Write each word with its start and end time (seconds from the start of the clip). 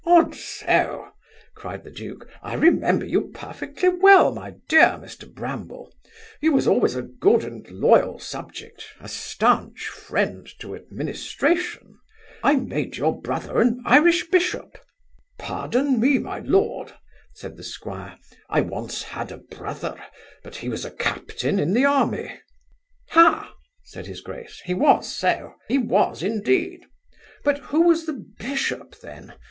'Odso! 0.03 1.11
(cried 1.55 1.83
the 1.83 1.91
duke) 1.91 2.27
I 2.41 2.55
remember 2.55 3.05
you 3.05 3.29
perfectly 3.35 3.89
well, 3.89 4.33
my 4.33 4.55
dear 4.67 4.97
Mr 4.99 5.31
Bramble 5.31 5.93
You 6.41 6.53
was 6.53 6.65
always 6.67 6.95
a 6.95 7.03
good 7.03 7.43
and 7.43 7.69
loyal 7.69 8.17
subject 8.17 8.83
a 8.99 9.07
stanch 9.07 9.87
friend 9.89 10.49
to 10.57 10.73
administration 10.73 11.99
I 12.41 12.55
made 12.55 12.97
your 12.97 13.21
brother 13.21 13.61
an 13.61 13.83
Irish 13.85 14.27
bishop' 14.31 14.79
'Pardon 15.37 15.99
me, 15.99 16.17
my 16.17 16.39
lord 16.39 16.93
(said 17.35 17.55
the 17.55 17.63
squire) 17.63 18.17
I 18.49 18.61
once 18.61 19.03
had 19.03 19.31
a 19.31 19.37
brother, 19.37 20.03
but 20.43 20.55
he 20.55 20.67
was 20.67 20.83
a 20.83 20.89
captain 20.89 21.59
in 21.59 21.73
the 21.73 21.85
army' 21.85 22.39
'Ha! 23.11 23.53
(said 23.83 24.07
his 24.07 24.21
grace) 24.21 24.63
he 24.65 24.73
was 24.73 25.15
so 25.15 25.53
He 25.67 25.77
was, 25.77 26.23
indeed! 26.23 26.87
But 27.43 27.59
who 27.59 27.81
was 27.81 28.07
the 28.07 28.25
Bishop 28.39 28.99
then! 29.01 29.35